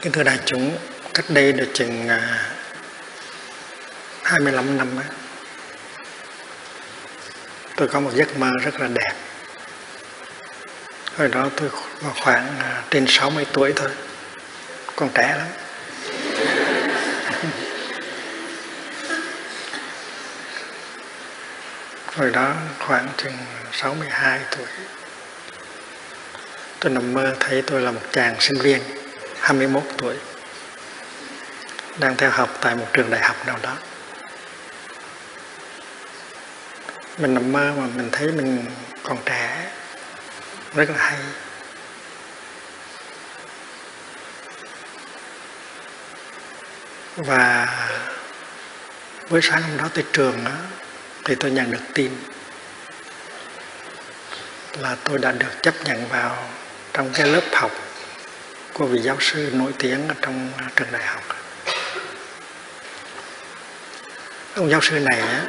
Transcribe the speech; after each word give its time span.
Kính 0.00 0.12
thưa 0.12 0.22
đại 0.22 0.38
chúng, 0.44 0.78
cách 1.14 1.24
đây 1.28 1.52
được 1.52 1.68
chừng 1.74 2.08
à, 2.08 2.50
25 4.22 4.78
năm 4.78 4.88
á, 4.98 5.04
tôi 7.76 7.88
có 7.88 8.00
một 8.00 8.10
giấc 8.14 8.38
mơ 8.38 8.50
rất 8.64 8.80
là 8.80 8.88
đẹp. 8.88 9.14
Hồi 11.16 11.28
đó 11.28 11.48
tôi 11.56 11.70
khoảng 12.22 12.58
à, 12.58 12.82
trên 12.90 13.06
60 13.08 13.46
tuổi 13.52 13.72
thôi, 13.76 13.90
còn 14.96 15.10
trẻ 15.14 15.36
lắm. 15.38 15.46
Hồi 22.06 22.30
đó 22.30 22.54
khoảng 22.78 23.08
chừng 23.16 23.36
62 23.72 24.40
tuổi. 24.56 24.66
Tôi 26.80 26.92
nằm 26.92 27.12
mơ 27.12 27.36
thấy 27.40 27.62
tôi 27.62 27.80
là 27.80 27.90
một 27.90 28.02
chàng 28.12 28.36
sinh 28.40 28.58
viên 28.58 28.95
21 29.46 29.82
tuổi 29.98 30.16
đang 31.98 32.16
theo 32.16 32.30
học 32.30 32.58
tại 32.60 32.74
một 32.74 32.86
trường 32.92 33.10
đại 33.10 33.20
học 33.20 33.36
nào 33.46 33.58
đó. 33.62 33.76
Mình 37.18 37.34
nằm 37.34 37.52
mơ 37.52 37.72
mà 37.76 37.86
mình 37.94 38.08
thấy 38.12 38.32
mình 38.32 38.64
còn 39.02 39.18
trẻ 39.24 39.70
rất 40.74 40.90
là 40.90 40.96
hay. 40.98 41.18
Và 47.16 47.68
buổi 49.30 49.40
sáng 49.42 49.62
hôm 49.62 49.76
đó 49.76 49.88
tới 49.94 50.04
trường 50.12 50.44
đó, 50.44 50.50
thì 51.24 51.34
tôi 51.40 51.50
nhận 51.50 51.70
được 51.70 51.82
tin 51.94 52.10
là 54.78 54.96
tôi 55.04 55.18
đã 55.18 55.32
được 55.32 55.62
chấp 55.62 55.74
nhận 55.84 56.08
vào 56.08 56.36
trong 56.92 57.10
cái 57.14 57.26
lớp 57.26 57.44
học 57.52 57.85
của 58.78 58.86
vị 58.86 59.00
giáo 59.00 59.16
sư 59.20 59.50
nổi 59.52 59.72
tiếng 59.78 60.08
ở 60.08 60.14
trong 60.22 60.50
trường 60.76 60.92
đại 60.92 61.02
học. 61.02 61.22
Ông 64.54 64.70
giáo 64.70 64.80
sư 64.80 64.98
này 64.98 65.20
á, 65.20 65.44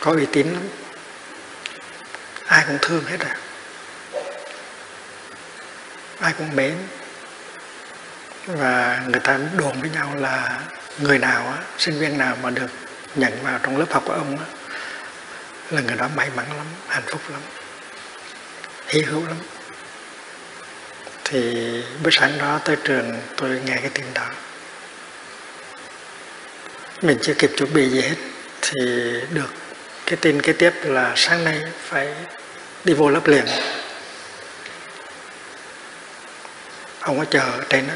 có 0.00 0.12
uy 0.12 0.26
tín 0.32 0.52
lắm. 0.52 0.62
Ai 2.46 2.64
cũng 2.66 2.78
thương 2.82 3.04
hết 3.04 3.20
à. 3.20 3.36
Ai 6.20 6.32
cũng 6.38 6.56
mến. 6.56 6.76
Và 8.46 9.02
người 9.08 9.20
ta 9.20 9.38
đồn 9.56 9.80
với 9.80 9.90
nhau 9.90 10.14
là 10.14 10.60
người 10.98 11.18
nào 11.18 11.46
á, 11.46 11.58
sinh 11.78 11.98
viên 11.98 12.18
nào 12.18 12.36
mà 12.42 12.50
được 12.50 12.70
nhận 13.14 13.32
vào 13.42 13.58
trong 13.62 13.78
lớp 13.78 13.92
học 13.92 14.02
của 14.06 14.12
ông 14.12 14.38
á, 14.38 14.44
là 15.70 15.80
người 15.80 15.96
đó 15.96 16.08
may 16.16 16.30
mắn 16.36 16.46
lắm 16.56 16.66
hạnh 16.88 17.04
phúc 17.06 17.20
lắm 17.30 17.40
hy 18.86 19.02
hữu 19.02 19.26
lắm 19.26 19.36
thì 21.28 21.82
bữa 22.02 22.10
sáng 22.10 22.38
đó 22.38 22.60
tới 22.64 22.76
trường 22.84 23.20
tôi 23.36 23.60
nghe 23.64 23.76
cái 23.76 23.90
tin 23.94 24.04
đó. 24.14 24.26
Mình 27.02 27.18
chưa 27.22 27.34
kịp 27.34 27.50
chuẩn 27.56 27.74
bị 27.74 27.88
gì 27.90 28.00
hết. 28.00 28.16
Thì 28.62 28.76
được 29.30 29.50
cái 30.06 30.16
tin 30.16 30.42
kế 30.42 30.52
tiếp 30.52 30.72
là 30.82 31.12
sáng 31.16 31.44
nay 31.44 31.60
phải 31.82 32.14
đi 32.84 32.94
vô 32.94 33.10
lớp 33.10 33.26
liền. 33.26 33.44
Ông 37.00 37.18
có 37.18 37.24
chờ 37.24 37.40
ở 37.40 37.64
trên 37.68 37.88
đó 37.88 37.94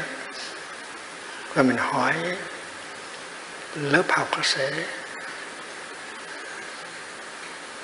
và 1.53 1.63
mình 1.63 1.77
hỏi 1.77 2.13
lớp 3.75 4.03
học 4.09 4.29
sẽ 4.43 4.71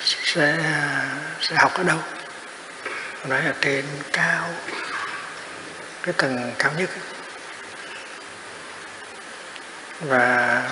sẽ 0.03 0.57
sẽ 1.41 1.55
học 1.55 1.73
ở 1.73 1.83
đâu? 1.83 1.99
Nói 3.27 3.41
ở 3.45 3.53
trên 3.61 3.85
cao 4.13 4.49
cái 6.03 6.13
tầng 6.17 6.51
cao 6.59 6.71
nhất. 6.77 6.89
Và 10.01 10.63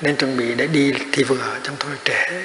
nên 0.00 0.16
chuẩn 0.16 0.36
bị 0.36 0.54
để 0.54 0.66
đi 0.66 0.94
thì 1.12 1.24
vừa 1.24 1.58
trong 1.62 1.76
thôi 1.78 1.92
trễ. 2.04 2.44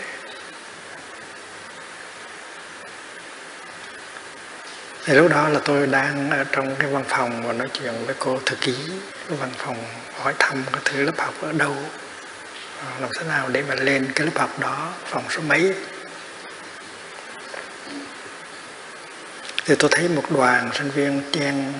Thì 5.05 5.13
lúc 5.13 5.31
đó 5.31 5.49
là 5.49 5.59
tôi 5.65 5.87
đang 5.87 6.29
ở 6.29 6.43
trong 6.43 6.75
cái 6.75 6.89
văn 6.89 7.03
phòng 7.07 7.43
và 7.47 7.53
nói 7.53 7.67
chuyện 7.73 7.93
với 8.05 8.15
cô 8.19 8.39
thư 8.45 8.55
ký. 8.61 8.75
Cái 9.29 9.37
văn 9.37 9.49
phòng 9.57 9.77
hỏi 10.21 10.33
thăm 10.39 10.63
cái 10.71 10.81
thứ 10.85 11.03
lớp 11.03 11.17
học 11.17 11.33
ở 11.41 11.51
đâu 11.51 11.75
à, 12.79 12.87
làm 12.99 13.09
thế 13.19 13.25
nào 13.27 13.49
để 13.49 13.63
mà 13.67 13.75
lên 13.75 14.11
cái 14.15 14.25
lớp 14.25 14.39
học 14.39 14.59
đó, 14.59 14.93
phòng 15.05 15.23
số 15.29 15.41
mấy. 15.41 15.75
Thì 19.65 19.75
tôi 19.79 19.89
thấy 19.93 20.07
một 20.07 20.23
đoàn 20.29 20.69
sinh 20.73 20.89
viên 20.89 21.21
trang 21.31 21.73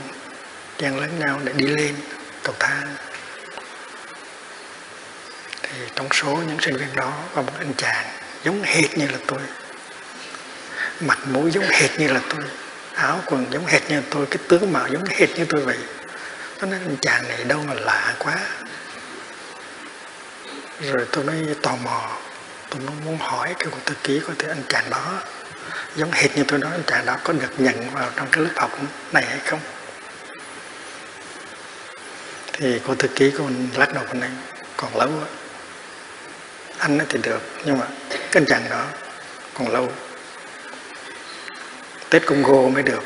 chen 0.84 1.00
lẫn 1.00 1.20
nhau 1.20 1.40
để 1.44 1.54
đi 1.56 1.66
lên 1.66 1.96
cầu 2.44 2.56
thang. 2.60 2.96
Thì 5.62 5.78
trong 5.96 6.08
số 6.12 6.40
những 6.48 6.58
sinh 6.62 6.78
viên 6.78 6.96
đó 6.96 7.14
có 7.36 7.42
một 7.42 7.52
anh 7.58 7.74
chàng 7.78 8.06
giống 8.44 8.64
hệt 8.64 8.98
như 8.98 9.08
là 9.08 9.18
tôi. 9.28 9.40
Mặt 11.00 11.20
mũi 11.26 11.52
giống 11.52 11.68
hệt 11.70 12.00
như 12.00 12.08
là 12.08 12.20
tôi. 12.30 12.42
Áo 12.94 13.20
quần 13.26 13.46
giống 13.52 13.66
hệt 13.66 13.82
như 13.90 14.02
tôi. 14.10 14.26
Cái 14.26 14.38
tướng 14.48 14.74
mạo 14.74 14.88
giống 14.88 15.06
hệt 15.06 15.30
như 15.30 15.46
tôi 15.50 15.62
vậy. 15.62 15.78
Tôi 16.60 16.70
nói, 16.70 16.80
anh 16.86 16.98
chàng 17.02 17.28
này 17.28 17.44
đâu 17.44 17.64
mà 17.68 17.74
lạ 17.74 18.14
quá. 18.20 18.40
Rồi 20.82 21.08
tôi 21.12 21.24
mới 21.24 21.56
tò 21.62 21.76
mò. 21.84 22.18
Tôi 22.70 22.82
muốn 23.06 23.18
hỏi 23.18 23.56
cái 23.60 23.68
cuộc 23.72 23.86
thư 23.86 23.96
ký 24.04 24.22
có 24.28 24.34
thể 24.40 24.48
anh 24.48 24.64
chàng 24.70 24.90
đó. 24.90 25.22
Giống 25.96 26.12
hệt 26.12 26.38
như 26.38 26.44
tôi 26.48 26.60
nói, 26.60 26.72
anh 26.72 26.84
chàng 26.88 27.06
đó 27.06 27.18
có 27.24 27.34
được 27.34 27.52
nhận 27.58 27.90
vào 27.90 28.10
trong 28.16 28.28
cái 28.32 28.44
lớp 28.44 28.52
học 28.56 28.72
này 29.12 29.26
hay 29.26 29.40
không? 29.46 29.60
Thì 32.54 32.80
cô 32.88 32.96
thư 32.96 33.08
ký 33.08 33.32
cô 33.38 33.50
lắc 33.76 33.94
đầu 33.94 34.04
con 34.08 34.20
nói, 34.20 34.30
còn 34.78 34.98
lâu 34.98 35.10
á 35.10 35.28
anh 36.78 37.00
thì 37.10 37.20
được, 37.24 37.42
nhưng 37.66 37.80
mà 37.80 37.88
cái 38.32 38.44
chàng 38.48 38.70
đó 38.70 38.86
còn 39.54 39.72
lâu. 39.72 39.92
Tết 42.10 42.26
congo 42.26 42.70
mới 42.70 42.84
được. 42.84 43.04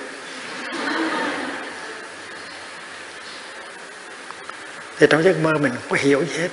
Thì 4.98 5.08
trong 5.10 5.24
giấc 5.24 5.38
mơ 5.38 5.54
mình 5.54 5.72
không 5.74 5.90
có 5.90 5.98
hiểu 6.00 6.26
gì 6.26 6.38
hết 6.38 6.50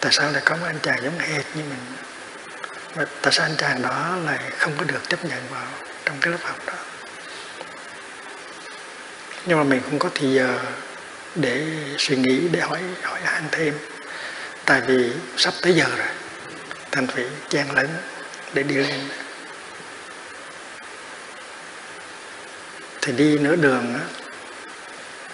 tại 0.00 0.12
sao 0.12 0.32
lại 0.32 0.42
có 0.44 0.56
một 0.56 0.66
anh 0.66 0.78
chàng 0.82 1.02
giống 1.02 1.18
hệt 1.18 1.44
như 1.54 1.62
mình? 1.62 1.78
Mà 2.96 3.04
tại 3.22 3.32
sao 3.32 3.46
anh 3.46 3.56
chàng 3.56 3.82
đó 3.82 4.16
lại 4.24 4.38
không 4.58 4.72
có 4.78 4.84
được 4.84 5.08
chấp 5.08 5.24
nhận 5.24 5.40
vào 5.50 5.66
trong 6.04 6.16
cái 6.20 6.32
lớp 6.32 6.38
học 6.42 6.56
đó? 6.66 6.72
Nhưng 9.46 9.58
mà 9.58 9.64
mình 9.64 9.80
không 9.84 9.98
có 9.98 10.08
thì 10.14 10.34
giờ 10.34 10.58
để 11.34 11.66
suy 11.98 12.16
nghĩ, 12.16 12.48
để 12.52 12.60
hỏi 12.60 12.80
hỏi 13.02 13.20
han 13.24 13.44
thêm. 13.52 13.74
Tại 14.64 14.80
vì 14.86 15.10
sắp 15.36 15.54
tới 15.62 15.74
giờ 15.74 15.86
rồi, 15.96 16.06
thành 16.90 17.06
phải 17.06 17.24
chen 17.48 17.74
lấn 17.74 17.88
để 18.54 18.62
đi 18.62 18.74
lên. 18.74 19.08
Thì 23.02 23.12
đi 23.12 23.38
nửa 23.38 23.56
đường 23.56 23.94
á, 23.94 24.00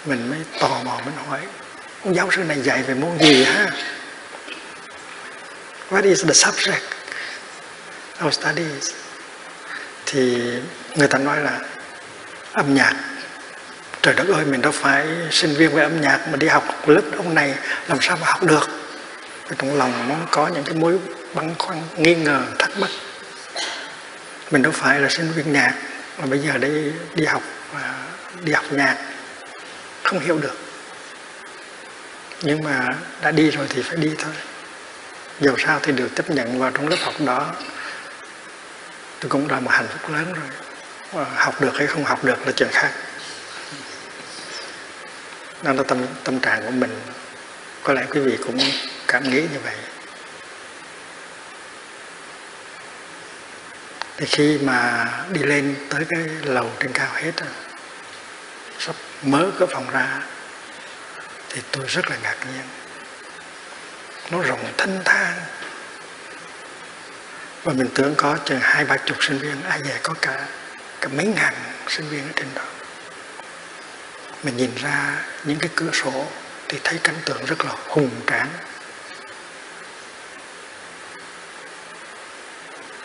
mình 0.05 0.29
mới 0.29 0.39
tò 0.59 0.81
mò, 0.83 1.01
mình 1.05 1.15
hỏi 1.27 1.41
ông 2.03 2.15
giáo 2.15 2.31
sư 2.31 2.43
này 2.43 2.61
dạy 2.61 2.83
về 2.83 2.93
môn 2.93 3.19
gì 3.19 3.43
ha 3.43 3.71
what 5.89 6.03
is 6.03 6.21
the 6.25 6.33
subject 6.33 6.85
of 8.19 8.31
studies? 8.31 8.93
Thì 10.05 10.51
người 10.95 11.07
ta 11.07 11.17
nói 11.17 11.41
là 11.41 11.59
âm 12.53 12.75
nhạc 12.75 12.93
trời 14.01 14.13
đất 14.13 14.27
ơi, 14.33 14.45
mình 14.45 14.61
đâu 14.61 14.71
phải 14.71 15.07
sinh 15.31 15.53
viên 15.53 15.75
về 15.75 15.83
âm 15.83 16.01
nhạc 16.01 16.19
mà 16.31 16.37
đi 16.37 16.47
học 16.47 16.87
lớp 16.89 17.01
ông 17.17 17.35
này, 17.35 17.55
làm 17.87 17.97
sao 18.01 18.17
mà 18.21 18.27
học 18.27 18.43
được? 18.43 18.69
Trong 19.57 19.77
lòng 19.77 20.09
nó 20.09 20.15
có 20.31 20.47
những 20.47 20.63
cái 20.63 20.75
mối 20.75 20.99
băn 21.33 21.55
khoăn, 21.59 21.81
nghi 21.97 22.15
ngờ, 22.15 22.43
thắc 22.59 22.77
mắc. 22.77 22.89
Mình 24.51 24.61
đâu 24.61 24.71
phải 24.71 24.99
là 24.99 25.09
sinh 25.09 25.31
viên 25.31 25.53
nhạc 25.53 25.73
mà 26.17 26.25
bây 26.25 26.39
giờ 26.39 26.57
đi 26.57 26.91
đi 27.15 27.25
học 27.25 27.41
à, 27.75 27.93
đi 28.41 28.53
học 28.53 28.65
nhạc, 28.71 28.97
không 30.03 30.19
hiểu 30.19 30.37
được. 30.37 30.57
Nhưng 32.41 32.63
mà 32.63 32.87
đã 33.21 33.31
đi 33.31 33.51
rồi 33.51 33.65
thì 33.69 33.81
phải 33.81 33.97
đi 33.97 34.15
thôi. 34.17 34.33
Dù 35.39 35.55
sao 35.57 35.79
thì 35.83 35.91
được 35.91 36.09
chấp 36.15 36.29
nhận 36.29 36.59
vào 36.59 36.71
trong 36.71 36.87
lớp 36.87 36.97
học 37.01 37.13
đó. 37.19 37.55
Tôi 39.19 39.29
cũng 39.29 39.49
là 39.49 39.59
một 39.59 39.71
hạnh 39.71 39.87
phúc 39.89 40.11
lớn 40.11 40.33
rồi. 40.33 40.45
Ờ, 41.13 41.25
học 41.35 41.61
được 41.61 41.71
hay 41.77 41.87
không 41.87 42.03
học 42.03 42.23
được 42.23 42.45
là 42.45 42.51
chuyện 42.55 42.69
khác 42.71 42.91
đó 45.63 45.73
là 45.73 45.83
tâm 45.83 46.05
tâm 46.23 46.39
trạng 46.39 46.65
của 46.65 46.71
mình. 46.71 46.99
Có 47.83 47.93
lẽ 47.93 48.05
quý 48.09 48.19
vị 48.19 48.37
cũng 48.45 48.59
cảm 49.07 49.29
nghĩ 49.29 49.41
như 49.41 49.59
vậy. 49.63 49.75
Thì 54.17 54.25
khi 54.25 54.57
mà 54.57 55.07
đi 55.29 55.43
lên 55.43 55.75
tới 55.89 56.05
cái 56.09 56.19
lầu 56.43 56.71
trên 56.79 56.91
cao 56.93 57.09
hết 57.13 57.31
sắp 58.79 58.95
mở 59.23 59.51
cái 59.59 59.67
phòng 59.71 59.89
ra, 59.91 60.21
thì 61.49 61.61
tôi 61.71 61.85
rất 61.87 62.09
là 62.09 62.17
ngạc 62.23 62.35
nhiên. 62.53 62.63
Nó 64.31 64.41
rộng 64.41 64.73
thanh 64.77 65.01
thang. 65.05 65.33
Và 67.63 67.73
mình 67.73 67.87
tưởng 67.95 68.15
có 68.17 68.37
chừng 68.45 68.59
hai 68.61 68.85
ba 68.85 68.97
chục 68.97 69.17
sinh 69.23 69.37
viên, 69.37 69.63
ai 69.63 69.81
về 69.83 69.99
có 70.03 70.13
cả 70.21 70.45
cả 71.01 71.07
mấy 71.07 71.25
ngàn 71.25 71.53
sinh 71.87 72.09
viên 72.09 72.23
ở 72.23 72.31
trên 72.35 72.47
đó 72.55 72.78
mình 74.43 74.57
nhìn 74.57 74.71
ra 74.75 75.25
những 75.43 75.59
cái 75.59 75.69
cửa 75.75 75.91
sổ 75.93 76.25
thì 76.67 76.79
thấy 76.83 76.99
cảnh 77.03 77.15
tượng 77.25 77.45
rất 77.45 77.65
là 77.65 77.71
hùng 77.87 78.09
tráng, 78.27 78.47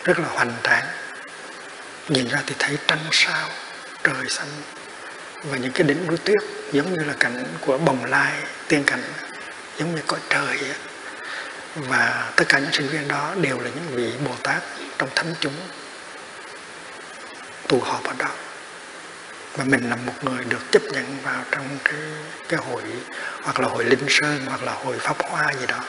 rất 0.04 0.18
là 0.18 0.28
hoành 0.28 0.52
tráng 0.62 0.84
nhìn 2.08 2.28
ra 2.28 2.42
thì 2.46 2.54
thấy 2.58 2.78
trăng 2.86 3.08
sao, 3.12 3.48
trời 4.04 4.28
xanh 4.28 4.48
và 5.44 5.56
những 5.56 5.72
cái 5.72 5.86
đỉnh 5.86 6.06
núi 6.06 6.16
tuyết 6.24 6.38
giống 6.72 6.92
như 6.92 7.04
là 7.04 7.14
cảnh 7.20 7.44
của 7.60 7.78
bồng 7.78 8.04
lai, 8.04 8.32
tiên 8.68 8.84
cảnh, 8.86 9.02
giống 9.78 9.94
như 9.94 10.02
cõi 10.06 10.20
trời 10.30 10.46
ấy. 10.46 10.74
và 11.74 12.32
tất 12.36 12.44
cả 12.48 12.58
những 12.58 12.72
sinh 12.72 12.88
viên 12.88 13.08
đó 13.08 13.34
đều 13.40 13.60
là 13.60 13.70
những 13.74 13.96
vị 13.96 14.12
bồ 14.26 14.32
tát 14.42 14.62
trong 14.98 15.08
thánh 15.14 15.34
chúng 15.40 15.54
tụ 17.68 17.80
họp 17.80 18.04
ở 18.04 18.12
đó 18.18 18.30
mà 19.58 19.64
mình 19.64 19.90
là 19.90 19.96
một 19.96 20.12
người 20.22 20.44
được 20.44 20.62
chấp 20.72 20.82
nhận 20.82 21.18
vào 21.22 21.44
trong 21.50 21.78
cái 21.84 22.00
cái 22.48 22.60
hội, 22.60 22.82
hoặc 23.42 23.60
là 23.60 23.68
hội 23.68 23.84
linh 23.84 24.06
sơn, 24.08 24.40
hoặc 24.46 24.62
là 24.62 24.72
hội 24.72 24.98
pháp 24.98 25.16
hoa 25.22 25.52
gì 25.60 25.66
đó. 25.66 25.80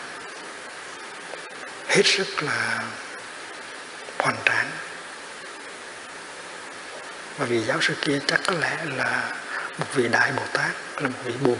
Hết 1.88 2.06
sức 2.06 2.44
là 2.44 2.84
hoàn 4.20 4.36
tráng. 4.46 4.72
Và 7.38 7.46
vị 7.46 7.62
giáo 7.68 7.82
sư 7.82 7.94
kia 8.02 8.20
chắc 8.28 8.40
có 8.48 8.54
lẽ 8.54 8.78
là 8.98 9.36
một 9.78 9.86
vị 9.94 10.08
đại 10.08 10.32
bồ 10.38 10.44
tát, 10.54 10.72
là 11.02 11.10
một 11.10 11.20
vị 11.26 11.34
buộc 11.42 11.60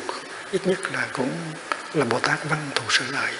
ít 0.52 0.68
nhất 0.68 0.80
là 0.94 1.08
cũng 1.14 1.32
là 1.94 2.06
bồ 2.06 2.20
tát 2.20 2.40
văn 2.50 2.70
thù 2.76 2.84
sự 2.90 3.06
lợi. 3.12 3.34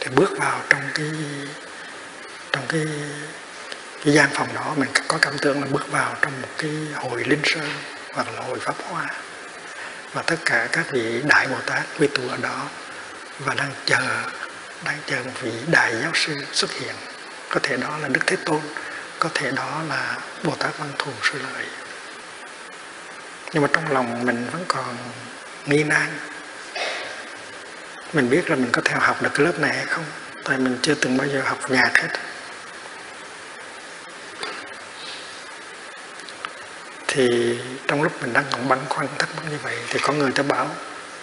Thì 0.00 0.08
bước 0.14 0.30
vào 0.38 0.60
trong 0.68 0.82
cái 0.94 1.10
trong 2.52 2.64
cái 2.68 2.86
cái 4.04 4.14
gian 4.14 4.28
phòng 4.32 4.48
đó 4.54 4.74
mình 4.76 4.88
có 5.08 5.18
cảm 5.22 5.38
tưởng 5.38 5.60
là 5.60 5.66
bước 5.70 5.92
vào 5.92 6.16
trong 6.22 6.40
một 6.42 6.48
cái 6.58 6.70
hội 6.94 7.24
linh 7.24 7.42
sơn 7.44 7.68
hoặc 8.14 8.26
là 8.34 8.42
hội 8.42 8.58
pháp 8.60 8.74
hoa. 8.88 9.10
Và 10.12 10.22
tất 10.22 10.36
cả 10.44 10.68
các 10.72 10.86
vị 10.92 11.22
đại 11.24 11.48
bồ 11.48 11.56
tát 11.66 11.82
quy 11.98 12.06
tụ 12.06 12.22
ở 12.28 12.36
đó 12.36 12.68
và 13.38 13.54
đang 13.54 13.70
chờ 13.86 14.00
đang 14.84 14.98
chờ 15.06 15.16
một 15.24 15.40
vị 15.40 15.52
đại 15.66 15.94
giáo 16.02 16.10
sư 16.14 16.34
xuất 16.52 16.72
hiện. 16.72 16.94
Có 17.48 17.60
thể 17.62 17.76
đó 17.76 17.98
là 17.98 18.08
đức 18.08 18.20
thế 18.26 18.36
tôn, 18.44 18.60
có 19.18 19.28
thể 19.34 19.50
đó 19.50 19.82
là 19.88 20.18
bồ 20.42 20.54
tát 20.54 20.78
văn 20.78 20.88
thù 20.98 21.12
sư 21.22 21.38
lợi. 21.52 21.66
Nhưng 23.52 23.62
mà 23.62 23.68
trong 23.72 23.92
lòng 23.92 24.26
mình 24.26 24.46
vẫn 24.52 24.64
còn 24.68 24.96
nghi 25.66 25.84
nan. 25.84 26.08
Mình 28.12 28.30
biết 28.30 28.50
là 28.50 28.56
mình 28.56 28.72
có 28.72 28.82
theo 28.84 28.98
học 28.98 29.22
được 29.22 29.30
cái 29.34 29.46
lớp 29.46 29.58
này 29.58 29.76
hay 29.76 29.86
không, 29.86 30.04
tại 30.44 30.58
mình 30.58 30.78
chưa 30.82 30.94
từng 30.94 31.16
bao 31.16 31.28
giờ 31.28 31.42
học 31.44 31.58
nhạc 31.70 31.90
hết. 31.94 32.08
Thì 37.14 37.58
trong 37.88 38.02
lúc 38.02 38.12
mình 38.22 38.32
đang 38.32 38.44
còn 38.52 38.68
băn 38.68 38.78
khoăn, 38.88 39.06
thắc 39.18 39.28
mắc 39.36 39.42
như 39.50 39.56
vậy 39.62 39.74
thì 39.90 39.98
có 40.02 40.12
người 40.12 40.30
ta 40.32 40.42
bảo 40.42 40.70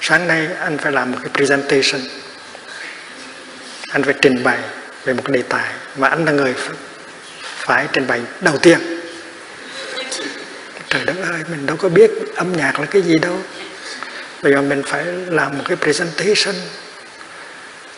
sáng 0.02 0.28
nay 0.28 0.48
anh 0.60 0.78
phải 0.78 0.92
làm 0.92 1.12
một 1.12 1.18
cái 1.24 1.30
presentation. 1.34 2.02
Anh 3.92 4.04
phải 4.04 4.14
trình 4.22 4.44
bày 4.44 4.60
về 5.06 5.14
một 5.14 5.22
cái 5.26 5.38
đề 5.38 5.44
tài 5.50 5.74
mà 5.98 6.08
anh 6.08 6.26
là 6.26 6.32
người 6.32 6.56
phải 7.38 7.88
trình 7.94 8.08
bày 8.08 8.22
đầu 8.42 8.58
tiên. 8.58 8.80
Trời 10.90 11.06
đất 11.06 11.16
ơi, 11.32 11.42
mình 11.52 11.66
đâu 11.66 11.78
có 11.78 11.90
biết 11.90 12.12
âm 12.36 12.54
nhạc 12.54 12.80
là 12.80 12.86
cái 12.86 13.02
gì 13.02 13.18
đâu. 13.18 13.40
Bây 14.42 14.54
giờ 14.54 14.62
mình 14.62 14.84
phải 14.86 15.06
làm 15.06 15.58
một 15.58 15.64
cái 15.68 15.78
presentation. 15.78 16.56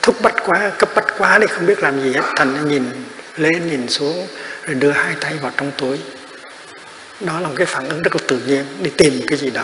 Thúc 0.01 0.21
bách 0.21 0.35
quá, 0.45 0.71
cấp 0.77 0.89
bách 0.95 1.07
quá 1.17 1.39
thì 1.39 1.47
không 1.47 1.65
biết 1.65 1.79
làm 1.79 2.01
gì 2.01 2.13
hết. 2.13 2.33
Thành 2.35 2.67
nhìn 2.67 2.83
lên, 3.37 3.69
nhìn 3.69 3.89
xuống, 3.89 4.27
rồi 4.65 4.75
đưa 4.75 4.91
hai 4.91 5.15
tay 5.21 5.33
vào 5.41 5.51
trong 5.57 5.71
túi 5.77 5.99
đó 7.25 7.39
là 7.39 7.47
một 7.47 7.53
cái 7.57 7.65
phản 7.65 7.89
ứng 7.89 8.01
rất 8.01 8.15
là 8.15 8.21
tự 8.27 8.39
nhiên, 8.47 8.65
đi 8.81 8.91
tìm 8.97 9.21
cái 9.27 9.37
gì 9.37 9.49
đó. 9.49 9.63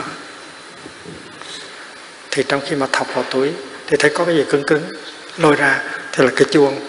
Thì 2.32 2.44
trong 2.48 2.62
khi 2.66 2.76
mà 2.76 2.88
thọc 2.92 3.16
vào 3.16 3.24
túi, 3.24 3.52
thì 3.88 3.98
thấy 3.98 4.12
có 4.14 4.26
cái 4.26 4.36
gì 4.36 4.44
cứng 4.50 4.64
cứng, 4.68 4.90
lôi 5.38 5.56
ra, 5.56 5.84
thì 6.12 6.24
là 6.24 6.32
cái 6.36 6.48
chuông. 6.52 6.80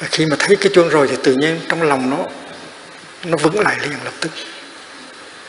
Và 0.00 0.06
khi 0.10 0.26
mà 0.26 0.36
thấy 0.38 0.56
cái 0.56 0.72
chuông 0.74 0.88
rồi 0.88 1.08
thì 1.08 1.16
tự 1.22 1.34
nhiên 1.34 1.60
trong 1.68 1.82
lòng 1.82 2.10
nó 2.10 2.16
nó 3.24 3.36
vững 3.36 3.60
lại 3.60 3.76
liền 3.82 3.98
lập 4.04 4.14
tức. 4.20 4.30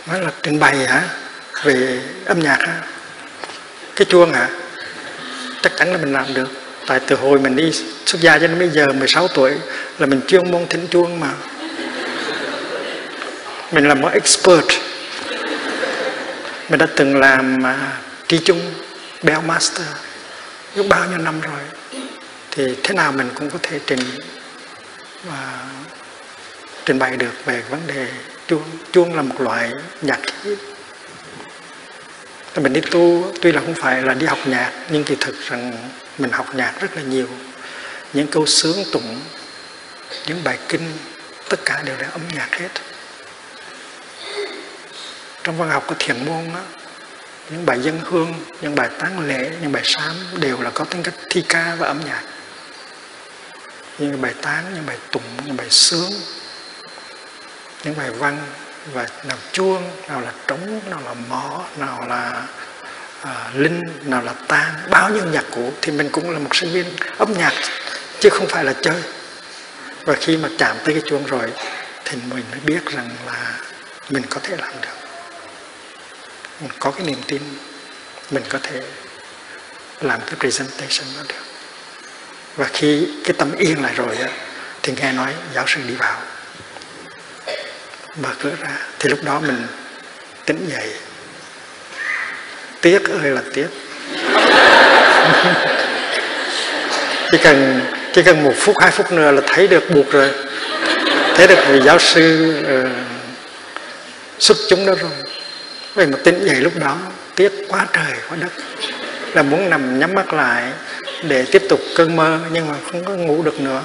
Nói 0.08 0.20
là 0.20 0.32
trình 0.44 0.60
bày 0.60 0.76
hả? 0.88 1.04
Về 1.64 2.02
âm 2.26 2.40
nhạc 2.40 2.60
hả? 2.60 2.82
Cái 3.96 4.06
chuông 4.10 4.34
hả? 4.34 4.50
Chắc 5.62 5.72
chắn 5.78 5.92
là 5.92 5.98
mình 5.98 6.14
làm 6.14 6.34
được. 6.34 6.48
Tại 6.88 7.00
từ 7.08 7.16
hồi 7.16 7.40
mình 7.40 7.56
đi 7.56 7.72
xuất 8.06 8.22
gia 8.22 8.40
cho 8.40 8.48
đến 8.48 8.60
bây 8.60 8.70
giờ 8.70 8.88
16 8.88 9.28
tuổi 9.28 9.54
là 10.00 10.06
mình 10.06 10.22
chuyên 10.28 10.52
môn 10.52 10.68
thính 10.70 10.88
chuông 10.88 11.20
mà. 11.20 11.32
Mình 13.72 13.88
là 13.88 13.94
một 13.94 14.10
expert. 14.14 14.66
Mình 16.70 16.80
đã 16.80 16.88
từng 16.96 17.20
làm 17.20 17.66
à, 17.66 17.74
uh, 17.74 18.28
tri 18.28 18.38
chung 18.38 18.62
bell 19.24 19.42
master 19.46 19.88
lúc 20.76 20.86
bao 20.90 21.10
nhiêu 21.10 21.18
năm 21.18 21.42
rồi. 21.42 21.60
Thì 22.52 22.76
thế 22.84 22.96
nào 22.96 23.12
mình 23.12 23.30
cũng 23.36 23.50
có 23.50 23.60
thể 23.62 23.80
trình 23.86 24.00
và 25.24 25.60
trình 26.86 27.00
bày 27.00 27.18
được 27.18 27.46
về 27.46 27.64
vấn 27.70 27.80
đề 27.88 28.08
chuông. 28.48 28.64
Chuông 28.92 29.16
là 29.16 29.22
một 29.22 29.42
loại 29.42 29.72
nhạc 30.02 30.20
khí 30.44 30.56
mình 32.60 32.74
đi 32.74 32.82
tu 32.82 33.34
tuy 33.42 33.52
là 33.52 33.62
không 33.62 33.76
phải 33.76 34.02
là 34.02 34.14
đi 34.14 34.26
học 34.26 34.40
nhạc 34.46 34.72
nhưng 34.90 35.04
kỳ 35.04 35.16
thực 35.20 35.36
rằng 35.50 35.90
mình 36.18 36.32
học 36.32 36.56
nhạc 36.56 36.74
rất 36.82 36.96
là 36.96 37.02
nhiều. 37.02 37.28
Những 38.14 38.28
câu 38.28 38.46
sướng 38.46 38.78
tụng 38.92 39.20
những 40.28 40.44
bài 40.44 40.58
kinh 40.70 40.92
tất 41.50 41.60
cả 41.66 41.82
đều 41.86 41.98
là 41.98 42.08
âm 42.08 42.22
nhạc 42.36 42.50
hết. 42.52 42.70
Trong 45.44 45.58
văn 45.58 45.70
học 45.70 45.84
của 45.88 45.96
thiền 46.00 46.26
môn 46.26 46.54
á, 46.54 46.62
những 47.50 47.66
bài 47.66 47.80
dân 47.82 48.00
hương 48.04 48.34
những 48.62 48.76
bài 48.76 48.90
tán 49.00 49.28
lễ 49.28 49.52
những 49.62 49.72
bài 49.72 49.84
sám 49.86 50.16
đều 50.40 50.62
là 50.62 50.70
có 50.70 50.86
tính 50.86 51.04
cách 51.04 51.14
thi 51.30 51.44
ca 51.50 51.76
và 51.80 51.88
âm 51.88 52.00
nhạc. 52.06 52.24
Những 53.98 54.22
bài 54.22 54.34
tán 54.42 54.64
những 54.76 54.86
bài 54.86 54.98
tụng 55.12 55.24
những 55.46 55.58
bài 55.58 55.68
sướng 55.70 56.12
những 57.84 57.98
bài 57.98 58.10
văn 58.12 58.38
và 58.86 59.08
nào 59.24 59.38
chuông 59.52 59.92
nào 60.08 60.22
là 60.22 60.32
trống 60.48 60.82
nào 60.90 61.02
là 61.06 61.14
mõ 61.14 61.64
nào 61.78 62.06
là 62.08 62.48
à, 63.22 63.50
linh 63.54 63.84
nào 64.04 64.22
là 64.22 64.34
tan 64.48 64.74
bao 64.90 65.10
nhiêu 65.10 65.26
nhạc 65.26 65.46
cụ 65.52 65.74
thì 65.82 65.92
mình 65.92 66.10
cũng 66.12 66.30
là 66.30 66.40
một 66.40 66.56
sinh 66.56 66.72
viên 66.72 66.86
âm 67.18 67.34
nhạc 67.34 67.54
chứ 68.20 68.30
không 68.30 68.48
phải 68.48 68.64
là 68.64 68.74
chơi. 68.82 69.02
Và 70.06 70.14
khi 70.20 70.38
mà 70.38 70.50
chạm 70.58 70.78
tới 70.86 70.94
cái 70.94 71.04
chuông 71.10 71.26
rồi 71.26 71.54
thì 72.06 72.18
mình 72.34 72.44
mới 72.52 72.60
biết 72.60 72.86
rằng 72.86 73.10
là 73.26 73.60
mình 74.10 74.24
có 74.30 74.40
thể 74.44 74.56
làm 74.58 74.74
được. 74.82 75.08
Mình 76.62 76.72
có 76.80 76.92
cái 76.92 77.06
niềm 77.06 77.20
tin 77.28 77.42
mình 78.32 78.44
có 78.50 78.60
thể 78.64 78.82
làm 80.02 80.20
cái 80.26 80.36
presentation 80.40 81.08
đó 81.18 81.24
được. 81.30 81.44
Và 82.56 82.66
khi 82.74 83.08
cái 83.24 83.34
tâm 83.38 83.52
yên 83.58 83.84
lại 83.84 83.94
rồi 83.96 84.18
á, 84.18 84.30
thì 84.84 84.94
nghe 84.98 85.12
nói 85.12 85.34
giáo 85.54 85.66
sư 85.68 85.82
đi 85.88 85.96
vào 85.96 86.22
mở 88.16 88.30
cửa 88.40 88.52
ra. 88.62 88.78
Thì 89.00 89.10
lúc 89.10 89.24
đó 89.24 89.40
mình 89.40 89.68
tỉnh 90.46 90.70
dậy. 90.70 90.90
Tiếc 92.82 93.10
ơi 93.10 93.32
là 93.32 93.42
tiếc. 93.54 93.68
Chỉ 97.32 97.38
cần 97.44 97.82
chỉ 98.14 98.24
cần 98.24 98.44
một 98.44 98.54
phút 98.58 98.76
hai 98.80 98.92
phút 98.92 99.12
nữa 99.12 99.32
là 99.32 99.42
thấy 99.48 99.68
được 99.68 99.92
buộc 99.92 100.12
rồi. 100.12 100.30
Thấy 101.36 101.48
được 101.48 101.60
vị 101.68 101.82
giáo 101.86 102.00
sư 102.00 102.56
uh, 102.62 102.90
xuất 104.40 104.58
chúng 104.70 104.86
đó 104.86 104.94
rồi. 105.02 105.12
Vậy 105.94 106.08
mà 106.08 106.18
tỉnh 106.24 106.46
dậy 106.46 106.56
lúc 106.56 106.74
đó 106.80 106.98
tiếc 107.36 107.52
quá 107.68 107.88
trời 107.94 108.14
quá 108.30 108.38
đất. 108.42 108.52
Là 109.34 109.44
muốn 109.44 109.70
nằm 109.70 110.00
nhắm 110.00 110.14
mắt 110.14 110.34
lại 110.34 110.72
để 111.24 111.46
tiếp 111.52 111.62
tục 111.70 111.80
cơn 111.96 112.16
mơ 112.16 112.40
nhưng 112.52 112.68
mà 112.68 112.76
không 112.92 113.06
có 113.06 113.14
ngủ 113.14 113.44
được 113.44 113.62
nữa. 113.62 113.82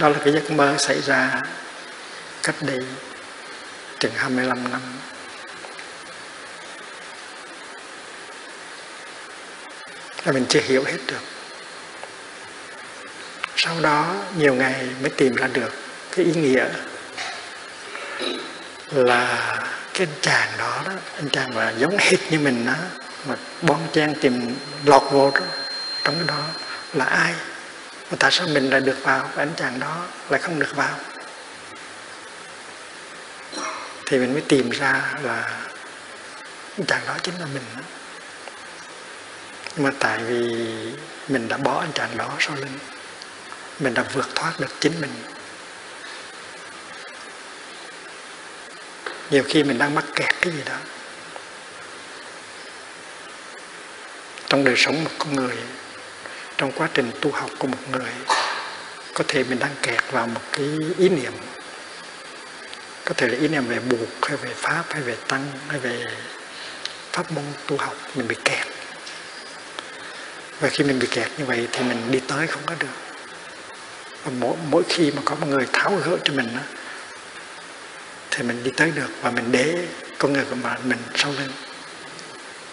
Đó 0.00 0.08
là 0.08 0.14
cái 0.24 0.34
giấc 0.34 0.50
mơ 0.50 0.74
xảy 0.78 1.00
ra 1.00 1.40
cách 2.46 2.56
đây 2.60 2.78
chừng 3.98 4.12
25 4.16 4.70
năm. 4.70 4.80
Là 10.24 10.32
mình 10.32 10.46
chưa 10.48 10.60
hiểu 10.60 10.84
hết 10.84 10.98
được. 11.06 11.20
Sau 13.56 13.80
đó 13.80 14.14
nhiều 14.38 14.54
ngày 14.54 14.88
mới 15.00 15.10
tìm 15.10 15.34
ra 15.34 15.46
được 15.46 15.72
cái 16.16 16.24
ý 16.24 16.32
nghĩa 16.32 16.64
là 18.90 19.56
cái 19.94 20.06
anh 20.06 20.20
chàng 20.20 20.48
đó 20.58 20.82
đó 20.86 20.92
anh 21.16 21.28
chàng 21.30 21.54
mà 21.54 21.72
giống 21.78 21.96
hệt 21.98 22.18
như 22.30 22.38
mình 22.38 22.66
đó 22.66 22.74
mà 23.28 23.34
bon 23.62 23.88
chen 23.92 24.14
tìm 24.20 24.56
lọt 24.84 25.02
vô 25.10 25.30
đó, 25.30 25.40
trong 26.04 26.14
cái 26.14 26.24
đó 26.26 26.42
là 26.92 27.04
ai? 27.04 27.34
Mà 28.10 28.16
tại 28.18 28.30
sao 28.30 28.46
mình 28.46 28.70
lại 28.70 28.80
được 28.80 28.96
vào 29.02 29.30
và 29.34 29.42
anh 29.42 29.52
chàng 29.56 29.80
đó 29.80 30.06
lại 30.30 30.40
không 30.40 30.58
được 30.58 30.76
vào? 30.76 30.98
Thì 34.06 34.18
mình 34.18 34.32
mới 34.32 34.42
tìm 34.48 34.70
ra 34.70 35.14
là 35.22 35.66
chàng 36.86 37.00
đó 37.06 37.14
chính 37.22 37.34
là 37.40 37.46
mình. 37.46 37.62
Nhưng 39.76 39.84
mà 39.84 39.90
tại 39.98 40.18
vì 40.18 40.66
mình 41.28 41.48
đã 41.48 41.56
bỏ 41.56 41.80
anh 41.80 41.92
chàng 41.92 42.16
đó 42.16 42.32
sau 42.38 42.56
lưng 42.56 42.78
mình 43.80 43.94
đã 43.94 44.04
vượt 44.12 44.34
thoát 44.34 44.52
được 44.60 44.80
chính 44.80 45.00
mình. 45.00 45.10
Nhiều 49.30 49.42
khi 49.48 49.64
mình 49.64 49.78
đang 49.78 49.94
mắc 49.94 50.04
kẹt 50.14 50.34
cái 50.40 50.52
gì 50.52 50.62
đó. 50.66 50.76
Trong 54.48 54.64
đời 54.64 54.74
sống 54.76 55.04
một 55.04 55.10
con 55.18 55.36
người, 55.36 55.56
trong 56.56 56.72
quá 56.72 56.88
trình 56.94 57.10
tu 57.20 57.32
học 57.32 57.50
của 57.58 57.66
một 57.66 57.90
người, 57.92 58.10
có 59.14 59.24
thể 59.28 59.44
mình 59.44 59.58
đang 59.58 59.74
kẹt 59.82 60.02
vào 60.10 60.26
một 60.26 60.40
cái 60.52 60.66
ý 60.98 61.08
niệm 61.08 61.32
có 63.06 63.14
thể 63.16 63.28
là 63.28 63.38
ý 63.38 63.48
niệm 63.48 63.66
về 63.66 63.78
buộc 63.78 64.08
hay 64.22 64.36
về 64.36 64.50
pháp 64.54 64.84
hay 64.90 65.02
về 65.02 65.16
tăng 65.28 65.52
hay 65.68 65.78
về 65.78 66.04
pháp 67.12 67.32
môn 67.32 67.44
tu 67.66 67.76
học 67.76 67.94
mình 68.14 68.28
bị 68.28 68.36
kẹt. 68.44 68.66
Và 70.60 70.68
khi 70.68 70.84
mình 70.84 70.98
bị 70.98 71.06
kẹt 71.10 71.30
như 71.38 71.44
vậy 71.44 71.68
thì 71.72 71.82
mình 71.82 72.10
đi 72.10 72.20
tới 72.28 72.46
không 72.46 72.62
có 72.66 72.74
được. 72.78 72.96
Và 74.24 74.32
mỗi, 74.40 74.56
mỗi 74.70 74.82
khi 74.88 75.10
mà 75.10 75.22
có 75.24 75.34
một 75.34 75.46
người 75.46 75.66
tháo 75.72 75.96
gỡ 76.04 76.16
cho 76.24 76.34
mình 76.34 76.48
đó, 76.54 76.62
thì 78.30 78.42
mình 78.42 78.64
đi 78.64 78.70
tới 78.76 78.90
được 78.90 79.10
và 79.22 79.30
mình 79.30 79.52
để 79.52 79.86
con 80.18 80.32
người 80.32 80.44
của 80.50 80.56
mình 80.84 80.98
sau 81.14 81.32
lưng 81.32 81.52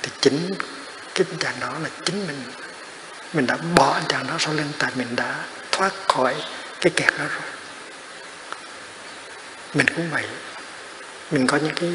thì 0.01 0.11
chính 0.21 0.49
cái 1.15 1.25
trạng 1.39 1.59
đó 1.59 1.73
là 1.83 1.89
chính 2.05 2.27
mình. 2.27 2.43
Mình 3.33 3.47
đã 3.47 3.57
bỏ 3.75 3.93
anh 3.93 4.03
chàng 4.09 4.27
đó 4.27 4.35
sau 4.39 4.53
lưng 4.53 4.71
tại 4.79 4.91
mình 4.95 5.15
đã 5.15 5.45
thoát 5.71 5.91
khỏi 6.07 6.35
cái 6.81 6.91
kẹt 6.95 7.13
đó 7.19 7.25
rồi 7.25 7.52
mình 9.73 9.85
cũng 9.95 10.09
vậy. 10.11 10.23
Mình 11.31 11.47
có 11.47 11.57
những 11.57 11.75
cái 11.75 11.91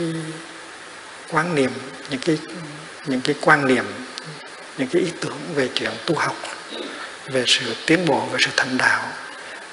quan 1.31 1.55
niệm 1.55 1.71
những 2.11 2.21
cái 2.21 2.39
những 3.07 3.21
cái 3.21 3.37
quan 3.41 3.67
niệm 3.67 3.85
những 4.79 4.89
cái 4.89 5.03
ý 5.03 5.09
tưởng 5.21 5.39
về 5.55 5.69
chuyện 5.75 5.91
tu 6.07 6.15
học 6.15 6.37
về 7.27 7.45
sự 7.47 7.75
tiến 7.87 8.07
bộ 8.07 8.27
về 8.27 8.39
sự 8.41 8.51
thành 8.57 8.79
đạo. 8.79 9.09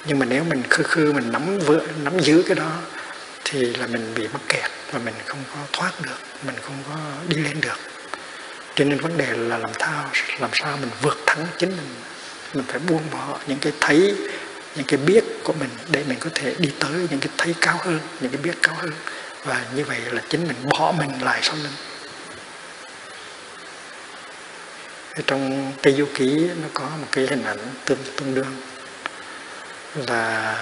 Nhưng 0.05 0.19
mà 0.19 0.25
nếu 0.25 0.43
mình 0.43 0.63
khư 0.69 0.83
khư 0.83 1.13
mình 1.13 1.31
nắm 1.31 1.59
vỡ, 1.59 1.79
nắm 2.03 2.19
giữ 2.19 2.43
cái 2.47 2.55
đó 2.55 2.71
thì 3.43 3.59
là 3.75 3.88
mình 3.88 4.13
bị 4.15 4.27
mắc 4.27 4.41
kẹt 4.47 4.71
và 4.91 5.00
mình 5.00 5.13
không 5.25 5.43
có 5.53 5.59
thoát 5.71 5.91
được 6.01 6.17
mình 6.45 6.55
không 6.62 6.77
có 6.89 6.95
đi 7.27 7.38
lên 7.38 7.62
được. 7.62 7.79
Cho 8.75 8.85
nên 8.85 9.00
vấn 9.00 9.17
đề 9.17 9.33
là 9.35 9.57
làm 9.57 9.71
sao 9.79 10.09
làm 10.39 10.50
sao 10.53 10.77
mình 10.77 10.89
vượt 11.01 11.17
thắng 11.25 11.47
chính 11.57 11.69
mình. 11.69 11.95
Mình 12.53 12.65
phải 12.67 12.79
buông 12.79 13.03
bỏ 13.12 13.39
những 13.47 13.59
cái 13.59 13.74
thấy 13.81 14.15
những 14.75 14.86
cái 14.88 14.98
biết 14.98 15.24
của 15.44 15.53
mình 15.53 15.70
để 15.89 16.03
mình 16.08 16.20
có 16.20 16.29
thể 16.36 16.55
đi 16.58 16.70
tới 16.79 16.91
những 17.10 17.20
cái 17.20 17.29
thấy 17.38 17.55
cao 17.62 17.77
hơn, 17.79 18.00
những 18.20 18.32
cái 18.32 18.41
biết 18.41 18.55
cao 18.62 18.75
hơn. 18.75 18.91
Và 19.44 19.65
như 19.75 19.86
vậy 19.86 20.00
là 20.12 20.22
chính 20.29 20.48
mình 20.48 20.58
bỏ 20.70 20.94
mình 20.98 21.12
lại 21.22 21.39
sau 21.44 21.55
lưng. 21.55 21.74
Trong 25.27 25.74
Tây 25.82 25.94
Du 25.94 26.05
Ký 26.15 26.50
nó 26.62 26.67
có 26.74 26.84
một 26.84 27.08
cái 27.12 27.27
hình 27.29 27.44
ảnh 27.44 27.58
tương 27.86 28.00
tương 28.17 28.36
đương 28.36 28.62
là 30.08 30.55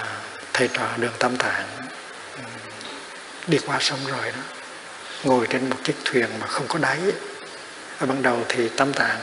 thầy 0.52 0.68
trò 0.68 0.88
đường 0.96 1.12
Tam 1.18 1.36
Tạng 1.36 1.66
ừ, 2.36 2.42
đi 3.46 3.58
qua 3.66 3.76
sông 3.80 3.98
rồi 4.06 4.32
đó, 4.32 4.42
ngồi 5.24 5.46
trên 5.50 5.70
một 5.70 5.76
chiếc 5.84 5.94
thuyền 6.04 6.26
mà 6.40 6.46
không 6.46 6.66
có 6.68 6.78
đáy. 6.78 6.98
Ở 7.98 8.06
ban 8.06 8.22
đầu 8.22 8.44
thì 8.48 8.68
Tam 8.68 8.92
Tạng 8.92 9.18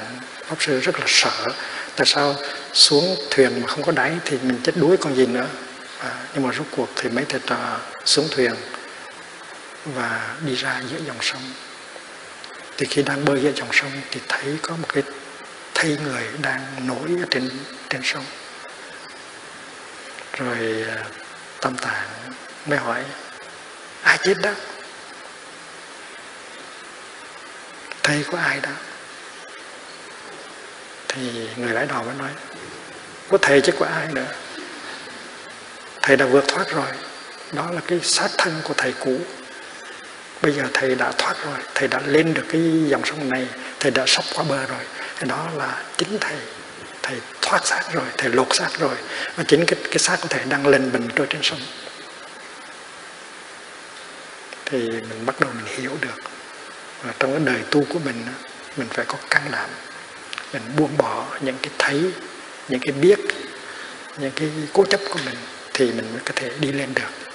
Pháp 0.46 0.56
Sư 0.60 0.80
rất 0.80 1.00
là 1.00 1.06
sợ 1.08 1.48
tại 2.01 2.05
sao 2.05 2.36
xuống 2.74 3.15
thuyền 3.29 3.62
mà 3.62 3.67
không 3.67 3.84
có 3.84 3.91
đáy 3.91 4.12
thì 4.25 4.38
mình 4.43 4.60
chết 4.63 4.77
đuối 4.77 4.98
còn 4.98 5.15
gì 5.15 5.25
nữa. 5.25 5.48
À, 6.00 6.12
nhưng 6.34 6.43
mà 6.48 6.53
rốt 6.53 6.67
cuộc 6.72 6.89
thì 6.96 7.10
mấy 7.10 7.25
thầy 7.29 7.39
trò 7.46 7.79
xuống 8.05 8.27
thuyền 8.31 8.53
và 9.86 10.36
đi 10.46 10.55
ra 10.55 10.81
giữa 10.91 10.98
dòng 11.08 11.17
sông. 11.22 11.41
Thì 12.77 12.86
khi 12.86 13.03
đang 13.03 13.25
bơi 13.25 13.41
giữa 13.41 13.51
dòng 13.55 13.67
sông 13.72 13.91
thì 14.12 14.20
thấy 14.27 14.58
có 14.62 14.75
một 14.75 14.93
cái 14.93 15.03
thây 15.74 15.98
người 16.03 16.24
đang 16.41 16.88
nổi 16.88 17.10
ở 17.20 17.25
trên 17.31 17.50
trên 17.89 18.01
sông. 18.03 18.25
Rồi 20.38 20.86
à, 20.88 21.05
tâm 21.62 21.77
tạng 21.77 22.08
mới 22.65 22.79
hỏi 22.79 23.03
ai 24.03 24.17
chết 24.24 24.38
đó? 24.41 24.51
Thầy 28.03 28.24
của 28.31 28.38
ai 28.38 28.60
đó? 28.60 28.72
Thì 31.13 31.50
người 31.56 31.74
lái 31.74 31.86
đò 31.86 32.03
mới 32.03 32.15
nói 32.18 32.30
có 33.30 33.38
thầy 33.41 33.62
chứ 33.62 33.72
có 33.80 33.86
ai 33.86 34.08
nữa. 34.12 34.25
Thầy 36.01 36.18
đã 36.18 36.25
vượt 36.25 36.44
thoát 36.48 36.70
rồi. 36.70 36.88
Đó 37.51 37.72
là 37.72 37.82
cái 37.88 38.00
sát 38.03 38.30
thân 38.38 38.62
của 38.63 38.74
thầy 38.77 38.94
cũ. 39.00 39.20
Bây 40.41 40.51
giờ 40.51 40.63
thầy 40.74 40.96
đã 40.96 41.12
thoát 41.12 41.36
rồi. 41.46 41.58
Thầy 41.75 41.88
đã 41.88 42.01
lên 42.06 42.34
được 42.34 42.46
cái 42.50 42.62
dòng 42.88 43.06
sông 43.06 43.30
này. 43.30 43.48
Thầy 43.80 43.91
đã 43.91 44.03
sắp 44.08 44.24
qua 44.36 44.44
bờ 44.44 44.65
rồi. 44.65 44.80
Thì 45.20 45.27
đó 45.27 45.50
là 45.56 45.84
chính 45.98 46.18
thầy. 46.20 46.38
Thầy 47.01 47.18
thoát 47.41 47.65
xác 47.65 47.84
rồi. 47.94 48.06
Thầy 48.18 48.30
lột 48.30 48.48
xác 48.56 48.70
rồi. 48.80 48.96
Và 49.36 49.44
chính 49.48 49.65
cái, 49.65 49.80
cái 49.84 49.98
xác 49.98 50.18
của 50.22 50.27
thầy 50.27 50.44
đang 50.50 50.68
lên 50.68 50.91
bình 50.91 51.10
trôi 51.15 51.27
trên 51.30 51.41
sông. 51.44 51.60
Thì 54.65 54.88
mình 54.88 55.25
bắt 55.25 55.39
đầu 55.39 55.50
mình 55.56 55.77
hiểu 55.77 55.91
được 56.01 56.22
và 57.03 57.13
trong 57.20 57.32
cái 57.32 57.41
đời 57.46 57.63
tu 57.72 57.86
của 57.89 58.00
mình 58.00 58.25
mình 58.77 58.88
phải 58.89 59.06
có 59.06 59.15
can 59.30 59.44
đảm 59.51 59.70
mình 60.53 60.62
buông 60.77 60.98
bỏ 60.98 61.25
những 61.41 61.55
cái 61.62 61.72
thấy, 61.77 62.12
những 62.70 62.79
cái 62.79 62.91
biết, 62.91 63.20
những 64.17 64.31
cái 64.36 64.50
cố 64.74 64.86
chấp 64.86 65.00
của 65.10 65.20
mình 65.25 65.36
thì 65.74 65.86
mình 65.86 66.05
mới 66.13 66.22
có 66.25 66.31
thể 66.36 66.51
đi 66.60 66.72
lên 66.72 66.93
được. 66.93 67.31